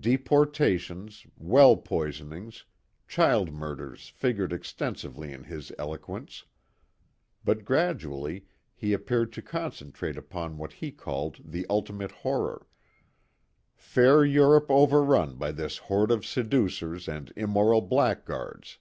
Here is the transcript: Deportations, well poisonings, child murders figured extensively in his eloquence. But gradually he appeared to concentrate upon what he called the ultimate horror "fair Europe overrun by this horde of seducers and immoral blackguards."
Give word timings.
Deportations, 0.00 1.26
well 1.36 1.76
poisonings, 1.76 2.64
child 3.06 3.52
murders 3.52 4.08
figured 4.08 4.50
extensively 4.50 5.30
in 5.30 5.44
his 5.44 5.72
eloquence. 5.78 6.44
But 7.44 7.66
gradually 7.66 8.46
he 8.74 8.94
appeared 8.94 9.30
to 9.34 9.42
concentrate 9.42 10.16
upon 10.16 10.56
what 10.56 10.72
he 10.72 10.90
called 10.90 11.36
the 11.44 11.66
ultimate 11.68 12.12
horror 12.12 12.66
"fair 13.74 14.24
Europe 14.24 14.70
overrun 14.70 15.36
by 15.36 15.52
this 15.52 15.76
horde 15.76 16.10
of 16.10 16.24
seducers 16.24 17.06
and 17.06 17.30
immoral 17.36 17.82
blackguards." 17.82 18.78